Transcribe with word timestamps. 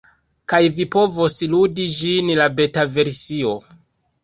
kaj 0.53 0.61
vi 0.77 0.87
povos 0.95 1.35
ludi 1.51 1.87
ĝin, 1.97 2.33
la 2.41 2.51
betaversio 2.63 3.55